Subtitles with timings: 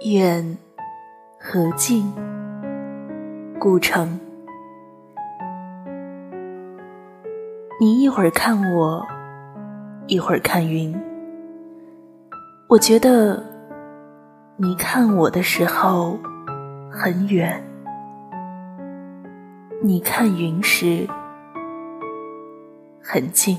[0.00, 0.58] 远
[1.40, 2.12] 和近，
[3.58, 4.18] 古城。
[7.80, 9.06] 你一会儿看我，
[10.06, 10.94] 一会儿看云。
[12.68, 13.42] 我觉得
[14.56, 16.18] 你看我的时候
[16.90, 17.62] 很远，
[19.80, 21.08] 你看云时
[23.02, 23.56] 很近。